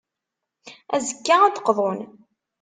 [0.95, 1.99] Azekka, ad d-qḍun.